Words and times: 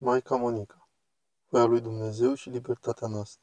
Maica 0.00 0.36
Monica 0.36 0.88
Voia 1.48 1.64
lui 1.64 1.80
Dumnezeu 1.80 2.34
și 2.34 2.48
libertatea 2.50 3.08
noastră 3.08 3.42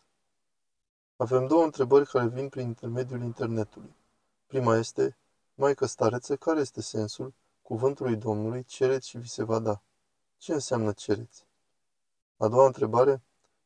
Avem 1.15 1.47
două 1.47 1.63
întrebări 1.63 2.05
care 2.05 2.28
vin 2.28 2.49
prin 2.49 2.65
intermediul 2.65 3.21
internetului. 3.21 3.96
Prima 4.47 4.76
este, 4.76 5.18
Maică 5.54 5.86
stareță, 5.86 6.36
care 6.36 6.60
este 6.60 6.81
sensul 6.81 7.33
cuvântului 7.62 8.15
Domnului, 8.15 8.63
cereți 8.63 9.10
și 9.10 9.18
vi 9.18 9.29
se 9.29 9.44
va 9.44 9.60
da? 9.60 9.81
Ce 10.38 10.54
înseamnă 10.54 10.91
cereți? 10.91 11.45
A 12.38 12.47
doua 12.47 12.65
întrebare, 12.65 13.21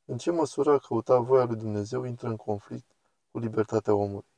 în 0.05 0.17
ce 0.17 0.31
măsură 0.31 0.71
a 0.73 0.77
căuta 0.77 1.17
voia 1.17 1.43
lui 1.43 1.55
Dumnezeu 1.55 2.03
intră 2.03 2.27
în 2.27 2.35
conflict 2.35 2.91
cu 3.31 3.39
libertatea 3.39 3.93
omului? 3.93 4.29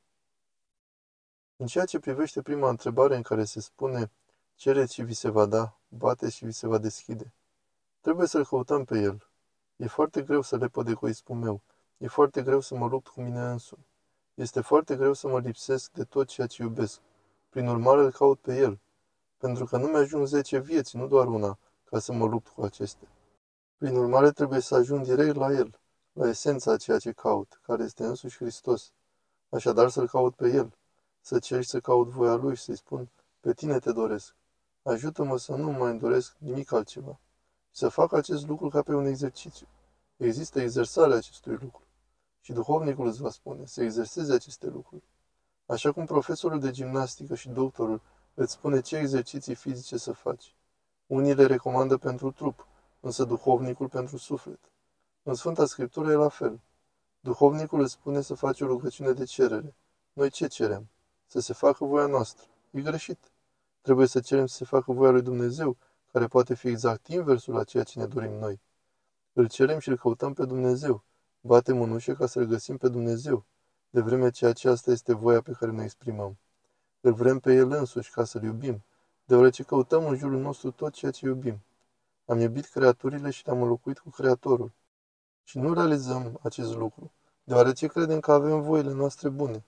În 1.56 1.68
ceea 1.68 1.86
ce 1.86 2.00
privește 2.00 2.42
prima 2.42 2.70
întrebare 2.70 3.16
în 3.16 3.22
care 3.22 3.44
se 3.44 3.60
spune 3.60 4.12
cereți 4.56 4.94
și 4.94 5.02
vi 5.02 5.14
se 5.14 5.30
va 5.30 5.46
da, 5.46 5.78
bateți 5.88 6.36
și 6.36 6.46
vi 6.46 6.52
se 6.52 6.68
va 6.68 6.78
deschide, 6.78 7.34
Trebuie 8.02 8.28
să-l 8.28 8.46
căutăm 8.46 8.84
pe 8.84 9.00
el. 9.00 9.28
E 9.76 9.88
foarte 9.88 10.22
greu 10.22 10.42
să 10.42 10.58
lepăd 10.58 10.88
egoismul 10.88 11.38
meu. 11.38 11.62
E 11.98 12.08
foarte 12.08 12.42
greu 12.44 12.60
să 12.60 12.76
mă 12.76 12.88
lupt 12.88 13.08
cu 13.08 13.22
mine 13.22 13.40
însumi. 13.40 13.86
Este 14.34 14.62
foarte 14.62 14.96
greu 14.96 15.14
să 15.14 15.28
mă 15.28 15.40
lipsesc 15.40 15.92
de 15.92 16.04
tot 16.04 16.28
ceea 16.28 16.48
ce 16.48 16.62
iubesc. 16.62 17.00
Prin 17.50 17.68
urmare 17.68 18.02
îl 18.02 18.12
caut 18.12 18.40
pe 18.40 18.58
el. 18.58 18.80
Pentru 19.38 19.66
că 19.66 19.78
nu 19.78 19.88
mi-ajung 19.88 20.26
zece 20.26 20.60
vieți, 20.60 20.96
nu 20.98 21.08
doar 21.08 21.28
una, 21.28 21.58
ca 21.84 22.00
să 22.00 22.14
mă 22.14 22.26
lupt 22.26 22.48
cu 22.48 22.62
acestea. 22.64 23.08
Prin 23.78 23.96
urmare 23.96 24.32
trebuie 24.32 24.60
să 24.60 24.76
ajung 24.76 25.06
direct 25.06 25.36
la 25.36 25.52
el, 25.52 25.80
la 26.14 26.28
esența 26.28 26.72
a 26.72 26.78
ceea 26.78 26.98
ce 26.98 27.12
caut, 27.12 27.60
care 27.64 27.84
este 27.84 28.06
însuși 28.06 28.38
Hristos. 28.38 28.92
Așadar 29.50 29.90
să-l 29.90 30.08
caut 30.08 30.36
pe 30.36 30.50
el, 30.50 30.72
să 31.22 31.40
cerș 31.40 31.64
și 31.64 31.70
să 31.70 31.80
caut 31.80 32.08
voia 32.08 32.36
lui 32.36 32.56
și 32.56 32.64
să-i 32.64 32.78
spun, 32.78 33.10
pe 33.40 33.54
tine 33.54 33.80
te 33.80 33.92
doresc. 33.92 34.36
Ajută-mă 34.84 35.38
să 35.38 35.56
nu 35.56 35.72
mai 35.72 35.98
doresc 35.98 36.36
nimic 36.38 36.72
altceva 36.72 37.20
să 37.72 37.90
facă 37.90 38.16
acest 38.16 38.48
lucru 38.48 38.70
ca 38.70 38.82
pe 38.82 38.94
un 38.94 39.06
exercițiu. 39.06 39.68
Există 40.18 40.62
exersarea 40.62 41.16
acestui 41.18 41.58
lucru. 41.62 41.82
Și 42.42 42.54
duhovnicul 42.54 43.08
îți 43.08 43.22
va 43.22 43.30
spune 43.30 43.66
să 43.66 43.84
exerseze 43.84 44.34
aceste 44.34 44.68
lucruri. 44.68 45.04
Așa 45.66 45.92
cum 45.92 46.06
profesorul 46.06 46.60
de 46.60 46.72
gimnastică 46.72 47.36
și 47.36 47.50
doctorul 47.50 48.02
îți 48.34 48.52
spune 48.52 48.82
ce 48.82 48.98
exerciții 48.98 49.56
fizice 49.56 49.98
să 49.98 50.12
faci. 50.12 50.56
Unii 51.08 51.34
le 51.34 51.46
recomandă 51.46 51.98
pentru 51.98 52.32
trup, 52.32 52.68
însă 53.00 53.24
duhovnicul 53.24 53.90
pentru 53.90 54.18
suflet. 54.18 54.60
În 55.24 55.34
Sfânta 55.34 55.66
Scriptură 55.66 56.12
e 56.12 56.16
la 56.16 56.30
fel. 56.30 56.60
Duhovnicul 57.20 57.80
îți 57.80 57.92
spune 57.92 58.22
să 58.22 58.34
faci 58.34 58.62
o 58.62 58.66
rugăciune 58.66 59.12
de 59.12 59.24
cerere. 59.24 59.76
Noi 60.14 60.30
ce 60.30 60.48
cerem? 60.48 60.90
Să 61.26 61.40
se 61.40 61.54
facă 61.54 61.86
voia 61.86 62.06
noastră. 62.06 62.46
E 62.72 62.82
greșit. 62.82 63.32
Trebuie 63.82 64.08
să 64.08 64.20
cerem 64.20 64.46
să 64.46 64.56
se 64.56 64.66
facă 64.66 64.92
voia 64.92 65.12
lui 65.12 65.22
Dumnezeu 65.22 65.78
care 66.12 66.28
poate 66.28 66.54
fi 66.54 66.68
exact 66.68 67.08
inversul 67.08 67.54
la 67.54 67.64
ceea 67.64 67.84
ce 67.84 68.00
ne 68.00 68.06
dorim 68.06 68.32
noi. 68.32 68.62
Îl 69.34 69.48
cerem 69.48 69.80
și 69.80 69.90
îl 69.90 69.98
căutăm 69.98 70.34
pe 70.34 70.46
Dumnezeu. 70.46 71.04
Batem 71.42 71.82
în 71.82 71.92
ușă 71.92 72.14
ca 72.14 72.26
să-L 72.26 72.44
găsim 72.44 72.78
pe 72.78 72.88
Dumnezeu, 72.88 73.46
de 73.90 74.02
vreme 74.02 74.30
ce 74.30 74.46
aceasta 74.46 74.92
este 74.92 75.14
voia 75.14 75.42
pe 75.42 75.52
care 75.52 75.72
ne 75.72 75.84
exprimăm. 75.84 76.38
Îl 77.02 77.14
vrem 77.14 77.40
pe 77.40 77.54
El 77.54 77.72
însuși 77.72 78.12
ca 78.12 78.24
să-L 78.24 78.44
iubim, 78.44 78.84
deoarece 79.26 79.64
căutăm 79.64 80.06
în 80.06 80.16
jurul 80.16 80.40
nostru 80.40 80.72
tot 80.72 80.94
ceea 80.94 81.12
ce 81.12 81.26
iubim. 81.26 81.62
Am 82.26 82.40
iubit 82.40 82.66
creaturile 82.66 83.30
și 83.30 83.46
le-am 83.46 83.62
înlocuit 83.62 84.00
cu 84.00 84.10
Creatorul. 84.10 84.72
Și 85.44 85.58
nu 85.58 85.74
realizăm 85.74 86.40
acest 86.42 86.76
lucru, 86.76 87.12
deoarece 87.44 87.88
credem 87.88 88.20
că 88.20 88.32
avem 88.32 88.62
voile 88.62 88.92
noastre 88.92 89.30
bune. 89.30 89.64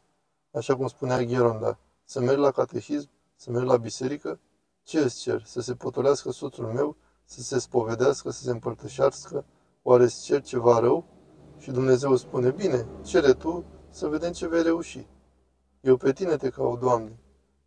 Așa 0.52 0.76
cum 0.76 0.88
spunea 0.88 1.24
Gheronda, 1.24 1.78
să 2.04 2.20
merg 2.20 2.38
la 2.38 2.52
catehism, 2.52 3.10
să 3.36 3.52
merg 3.52 3.66
la 3.66 3.78
biserică 3.78 4.40
ce 4.84 5.00
îți 5.00 5.20
cer? 5.20 5.44
Să 5.46 5.62
se 5.62 5.76
potolească 5.76 6.32
soțul 6.32 6.66
meu? 6.66 6.96
Să 7.26 7.42
se 7.42 7.60
spovedească? 7.60 8.30
Să 8.30 8.44
se 8.44 8.52
împărtășească? 8.52 9.46
Oare 9.82 10.04
îți 10.04 10.24
cer 10.24 10.42
ceva 10.42 10.80
rău? 10.80 11.06
Și 11.58 11.72
Dumnezeu 11.72 12.16
spune, 12.16 12.52
bine, 12.52 12.88
cere 13.04 13.34
tu 13.34 13.66
să 13.90 14.08
vedem 14.08 14.32
ce 14.32 14.48
vei 14.48 14.64
reuși. 14.64 15.08
Eu 15.82 15.98
pe 15.98 16.12
tine 16.12 16.36
te 16.36 16.50
caut, 16.50 16.80
Doamne. 16.80 17.18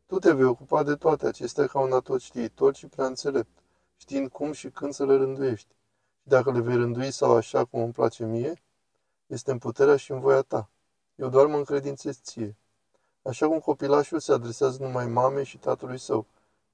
Tu 0.06 0.18
te 0.18 0.32
vei 0.32 0.44
ocupa 0.44 0.82
de 0.82 0.94
toate 0.94 1.26
acestea 1.26 1.66
ca 1.66 1.80
un 1.80 1.92
atot 1.92 2.20
știitor 2.20 2.74
și 2.74 2.86
prea 2.86 3.06
înțelept, 3.06 3.58
știind 3.96 4.30
cum 4.30 4.52
și 4.52 4.70
când 4.70 4.92
să 4.92 5.04
le 5.06 5.16
rânduiești. 5.16 5.74
Și 6.20 6.28
dacă 6.28 6.52
le 6.52 6.60
vei 6.60 6.76
rândui 6.76 7.10
sau 7.10 7.34
așa 7.34 7.64
cum 7.64 7.80
îmi 7.80 7.92
place 7.92 8.24
mie, 8.24 8.62
este 9.26 9.50
în 9.50 9.58
puterea 9.58 9.96
și 9.96 10.12
în 10.12 10.20
voia 10.20 10.42
ta. 10.42 10.70
Eu 11.14 11.28
doar 11.28 11.46
mă 11.46 11.56
încredințez 11.56 12.20
ție. 12.22 12.56
Așa 13.22 13.46
cum 13.46 13.58
copilașul 13.58 14.20
se 14.20 14.32
adresează 14.32 14.82
numai 14.82 15.06
mamei 15.06 15.44
și 15.44 15.58
tatălui 15.58 15.98
său, 15.98 16.26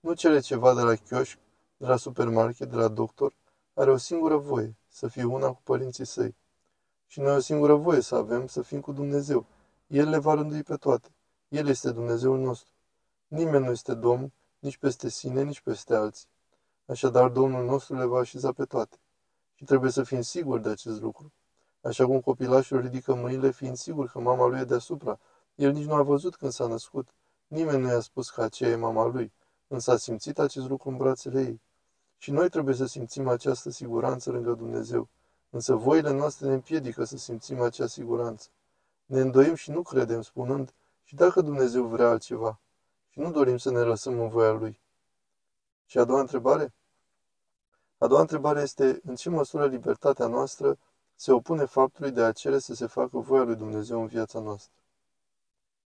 nu 0.03 0.15
cere 0.15 0.41
ceva 0.41 0.75
de 0.75 0.81
la 0.81 0.95
chioșc, 0.95 1.39
de 1.77 1.87
la 1.87 1.97
supermarket, 1.97 2.71
de 2.71 2.77
la 2.77 2.89
doctor, 2.89 3.35
are 3.75 3.91
o 3.91 3.97
singură 3.97 4.37
voie, 4.37 4.77
să 4.89 5.09
fie 5.09 5.25
una 5.25 5.49
cu 5.49 5.61
părinții 5.63 6.05
săi. 6.05 6.37
Și 7.07 7.21
noi 7.21 7.37
o 7.37 7.39
singură 7.39 7.75
voie 7.75 8.01
să 8.01 8.15
avem, 8.15 8.47
să 8.47 8.63
fim 8.63 8.81
cu 8.81 8.93
Dumnezeu. 8.93 9.47
El 9.87 10.09
le 10.09 10.19
va 10.19 10.35
rândui 10.35 10.63
pe 10.63 10.77
toate. 10.77 11.09
El 11.49 11.69
este 11.69 11.91
Dumnezeul 11.91 12.39
nostru. 12.39 12.73
Nimeni 13.29 13.65
nu 13.65 13.71
este 13.71 13.95
Domn, 13.95 14.33
nici 14.59 14.77
peste 14.77 15.09
sine, 15.09 15.43
nici 15.43 15.61
peste 15.61 15.95
alții. 15.95 16.29
Așadar, 16.87 17.29
Domnul 17.29 17.65
nostru 17.65 17.97
le 17.97 18.05
va 18.05 18.19
așeza 18.19 18.53
pe 18.53 18.65
toate. 18.65 18.97
Și 19.55 19.65
trebuie 19.65 19.91
să 19.91 20.03
fim 20.03 20.21
siguri 20.21 20.63
de 20.63 20.69
acest 20.69 21.01
lucru. 21.01 21.33
Așa 21.81 22.07
cum 22.07 22.21
copilașul 22.21 22.81
ridică 22.81 23.15
mâinile 23.15 23.51
fiind 23.51 23.77
sigur 23.77 24.11
că 24.11 24.21
mama 24.21 24.47
lui 24.47 24.61
e 24.61 24.65
deasupra. 24.65 25.19
El 25.55 25.73
nici 25.73 25.87
nu 25.87 25.95
a 25.95 26.03
văzut 26.03 26.37
când 26.37 26.53
s-a 26.53 26.67
născut. 26.67 27.09
Nimeni 27.47 27.83
nu 27.83 27.89
i-a 27.89 28.01
spus 28.01 28.31
că 28.31 28.43
aceea 28.43 28.71
e 28.71 28.77
mama 28.77 29.07
lui 29.07 29.33
însă 29.73 29.91
a 29.91 29.97
simțit 29.97 30.39
acest 30.39 30.69
lucru 30.69 30.89
în 30.89 30.97
brațele 30.97 31.41
ei. 31.41 31.61
Și 32.19 32.31
noi 32.31 32.49
trebuie 32.49 32.75
să 32.75 32.87
simțim 32.87 33.29
această 33.29 33.71
siguranță 33.71 34.31
lângă 34.31 34.53
Dumnezeu, 34.53 35.09
însă 35.51 35.75
voile 35.75 36.11
noastre 36.11 36.47
ne 36.47 36.55
împiedică 36.55 37.05
să 37.05 37.17
simțim 37.17 37.61
acea 37.61 37.87
siguranță. 37.87 38.49
Ne 39.07 39.21
îndoim 39.21 39.55
și 39.55 39.71
nu 39.71 39.83
credem, 39.83 40.23
spunând, 40.23 40.73
și 41.05 41.15
dacă 41.15 41.41
Dumnezeu 41.41 41.85
vrea 41.85 42.09
altceva, 42.09 42.61
și 43.09 43.19
nu 43.19 43.31
dorim 43.31 43.57
să 43.57 43.71
ne 43.71 43.81
lăsăm 43.81 44.21
în 44.21 44.29
voia 44.29 44.53
Lui. 44.53 44.81
Și 45.87 45.99
a 45.99 46.05
doua 46.05 46.21
întrebare? 46.21 46.75
A 47.99 48.07
doua 48.07 48.21
întrebare 48.21 48.61
este, 48.61 49.01
în 49.07 49.15
ce 49.15 49.31
măsură 49.31 49.67
libertatea 49.67 50.27
noastră 50.27 50.79
se 51.15 51.33
opune 51.33 51.65
faptului 51.65 52.11
de 52.11 52.23
a 52.23 52.33
cere 52.33 52.59
să 52.59 52.75
se 52.75 52.87
facă 52.87 53.19
voia 53.19 53.43
lui 53.43 53.57
Dumnezeu 53.57 54.01
în 54.01 54.07
viața 54.07 54.41
noastră? 54.41 54.73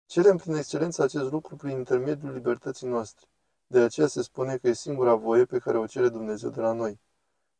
Cerem 0.06 0.36
prin 0.36 0.54
excelență 0.54 1.02
acest 1.02 1.30
lucru 1.30 1.56
prin 1.56 1.76
intermediul 1.76 2.32
libertății 2.32 2.86
noastre. 2.86 3.26
De 3.74 3.80
aceea 3.80 4.06
se 4.06 4.22
spune 4.22 4.56
că 4.56 4.68
e 4.68 4.72
singura 4.72 5.14
voie 5.14 5.44
pe 5.44 5.58
care 5.58 5.78
o 5.78 5.86
cere 5.86 6.08
Dumnezeu 6.08 6.50
de 6.50 6.60
la 6.60 6.72
noi. 6.72 7.00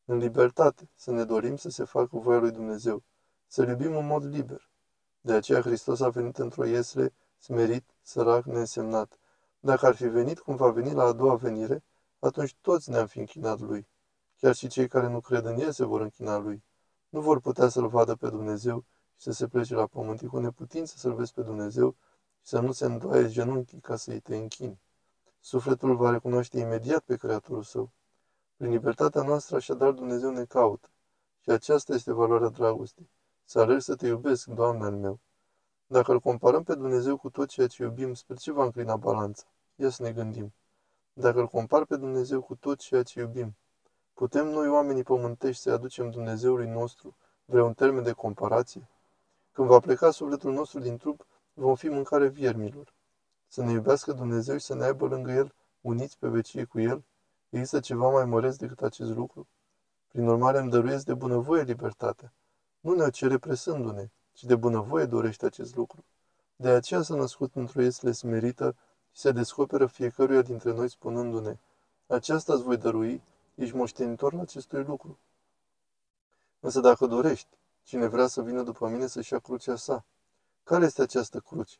În 0.05 0.17
libertate, 0.17 0.91
să 0.95 1.11
ne 1.11 1.25
dorim 1.25 1.57
să 1.57 1.71
se 1.71 1.85
facă 1.85 2.17
voia 2.17 2.39
lui 2.39 2.51
Dumnezeu, 2.51 3.03
să-L 3.47 3.69
iubim 3.69 3.97
în 3.97 4.07
mod 4.07 4.25
liber. 4.25 4.71
De 5.21 5.33
aceea 5.33 5.61
Hristos 5.61 6.01
a 6.01 6.09
venit 6.09 6.39
într-o 6.39 6.65
iesle, 6.65 7.15
smerit, 7.39 7.85
sărac, 8.03 8.45
neînsemnat. 8.45 9.19
Dacă 9.61 9.87
ar 9.87 9.95
fi 9.95 10.07
venit 10.07 10.39
cum 10.39 10.57
va 10.57 10.71
veni 10.71 10.93
la 10.93 11.03
a 11.03 11.13
doua 11.13 11.35
venire, 11.35 11.85
atunci 12.19 12.57
toți 12.61 12.91
ne-am 12.91 13.07
fi 13.07 13.19
închinat 13.19 13.61
Lui. 13.61 13.89
Chiar 14.41 14.55
și 14.55 14.69
cei 14.69 14.89
care 14.89 15.09
nu 15.09 15.21
cred 15.21 15.45
în 15.45 15.61
El 15.61 15.71
se 15.71 15.85
vor 15.85 16.01
închina 16.01 16.39
Lui. 16.39 16.65
Nu 17.09 17.21
vor 17.21 17.41
putea 17.41 17.69
să-L 17.69 17.89
vadă 17.89 18.15
pe 18.15 18.29
Dumnezeu 18.29 18.85
și 19.17 19.23
să 19.23 19.33
se 19.33 19.47
plece 19.47 19.75
la 19.75 19.87
pământ. 19.87 20.21
E 20.21 20.27
cu 20.27 20.39
neputință 20.39 20.95
să-L 20.97 21.15
vezi 21.15 21.33
pe 21.33 21.43
Dumnezeu 21.43 21.97
și 22.43 22.49
să 22.49 22.61
nu 22.61 22.73
se 22.73 22.85
îndoaie 22.85 23.29
genunchii 23.29 23.81
ca 23.81 23.97
să-i 23.97 24.21
te 24.21 24.37
închini. 24.37 24.83
Sufletul 25.47 25.97
va 25.97 26.11
recunoaște 26.11 26.59
imediat 26.59 27.03
pe 27.05 27.17
Creatorul 27.17 27.63
său. 27.63 27.91
Prin 28.57 28.71
libertatea 28.71 29.23
noastră, 29.23 29.57
așadar, 29.57 29.91
Dumnezeu 29.91 30.31
ne 30.31 30.45
caută. 30.45 30.91
Și 31.41 31.51
aceasta 31.51 31.95
este 31.95 32.13
valoarea 32.13 32.49
dragostei. 32.49 33.11
Să 33.45 33.61
alerg 33.61 33.81
să 33.81 33.95
te 33.95 34.07
iubesc, 34.07 34.47
Doamne 34.47 34.85
al 34.85 34.97
meu. 34.97 35.19
Dacă 35.87 36.13
îl 36.13 36.21
comparăm 36.21 36.63
pe 36.63 36.75
Dumnezeu 36.75 37.17
cu 37.17 37.31
tot 37.31 37.49
ceea 37.49 37.67
ce 37.67 37.83
iubim, 37.83 38.15
spre 38.15 38.35
ce 38.35 38.53
va 38.53 38.65
înclina 38.65 38.97
balanța? 38.97 39.45
Ia 39.77 39.89
să 39.89 40.03
ne 40.03 40.13
gândim. 40.13 40.55
Dacă 41.13 41.39
îl 41.41 41.47
compar 41.47 41.85
pe 41.85 41.97
Dumnezeu 41.97 42.43
cu 42.43 42.55
tot 42.55 42.79
ceea 42.79 43.03
ce 43.03 43.21
iubim, 43.21 43.57
putem 44.15 44.49
noi, 44.49 44.69
oamenii 44.69 45.03
pământești, 45.03 45.63
să 45.63 45.71
aducem 45.71 46.11
Dumnezeului 46.11 46.69
nostru 46.69 47.17
vreun 47.45 47.75
termen 47.75 48.03
de 48.03 48.13
comparație? 48.13 48.89
Când 49.53 49.69
va 49.69 49.79
pleca 49.79 50.11
sufletul 50.11 50.53
nostru 50.53 50.79
din 50.79 50.97
trup, 50.97 51.27
vom 51.53 51.75
fi 51.75 51.89
mâncare 51.89 52.29
viermilor 52.29 52.93
să 53.55 53.63
ne 53.63 53.73
iubească 53.73 54.13
Dumnezeu 54.13 54.57
și 54.57 54.65
să 54.65 54.75
ne 54.75 54.85
aibă 54.85 55.07
lângă 55.07 55.33
El, 55.33 55.55
uniți 55.81 56.19
pe 56.19 56.29
vecie 56.29 56.65
cu 56.65 56.81
El? 56.81 57.05
Există 57.49 57.81
ceva 57.81 58.11
mai 58.11 58.25
măreț 58.25 58.57
decât 58.57 58.83
acest 58.83 59.11
lucru? 59.11 59.47
Prin 60.09 60.27
urmare 60.27 60.59
îmi 60.59 60.71
dăruiesc 60.71 61.05
de 61.05 61.15
bunăvoie 61.15 61.63
libertatea. 61.63 62.33
Nu 62.81 62.95
ne-o 62.95 63.11
cere 63.11 63.39
presându-ne, 63.39 64.11
ci 64.33 64.45
de 64.45 64.57
bunăvoie 64.57 65.05
dorește 65.05 65.47
acest 65.47 65.77
lucru. 65.77 66.05
De 66.57 66.69
aceea 66.69 67.03
s-a 67.03 67.15
născut 67.15 67.55
într-o 67.55 67.83
iesle 67.83 68.13
smerită 68.13 68.77
și 69.13 69.21
se 69.21 69.33
descoperă 69.33 69.87
fiecăruia 69.87 70.43
dintre 70.43 70.73
noi 70.73 70.89
spunându-ne, 70.91 71.57
aceasta 72.07 72.53
îți 72.53 72.63
voi 72.63 72.77
dărui, 72.77 73.23
ești 73.55 73.77
moștenitor 73.77 74.33
la 74.33 74.41
acestui 74.41 74.83
lucru. 74.83 75.19
Însă 76.61 76.81
dacă 76.81 77.07
dorești, 77.07 77.49
cine 77.83 78.07
vrea 78.07 78.27
să 78.27 78.43
vină 78.43 78.63
după 78.63 78.89
mine 78.89 79.07
să-și 79.07 79.33
ia 79.33 79.39
crucea 79.39 79.77
sa, 79.77 80.05
care 80.63 80.85
este 80.85 81.03
această 81.03 81.41
cruce? 81.41 81.77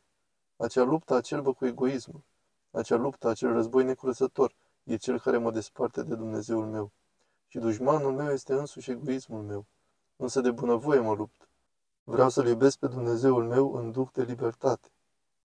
Acea 0.57 0.83
luptă 0.83 1.13
acelbă 1.13 1.53
cu 1.53 1.65
egoismul, 1.65 2.23
acea 2.71 2.95
luptă, 2.95 3.27
acel 3.27 3.53
război 3.53 3.83
necurățător, 3.83 4.55
e 4.83 4.95
cel 4.95 5.19
care 5.19 5.37
mă 5.37 5.51
desparte 5.51 6.03
de 6.03 6.15
Dumnezeul 6.15 6.65
meu. 6.65 6.91
și 7.47 7.59
dușmanul 7.59 8.13
meu 8.13 8.31
este 8.31 8.53
însuși 8.53 8.91
egoismul 8.91 9.41
meu. 9.41 9.65
Însă 10.15 10.41
de 10.41 10.51
bunăvoie 10.51 10.99
mă 10.99 11.13
lupt. 11.13 11.47
Vreau 12.03 12.29
să-L 12.29 12.47
iubesc 12.47 12.77
pe 12.77 12.87
Dumnezeul 12.87 13.45
meu 13.45 13.73
în 13.73 13.91
duc 13.91 14.11
de 14.11 14.23
libertate. 14.23 14.91